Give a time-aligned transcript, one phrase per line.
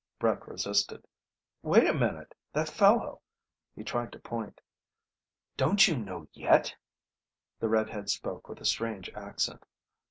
[0.17, 1.05] Brett resisted.
[1.61, 2.33] "Wait a minute.
[2.53, 3.21] That fellow..."
[3.75, 4.59] He tried to point.
[5.57, 6.73] "Don't you know yet?"
[7.59, 9.63] The red head spoke with a strange accent.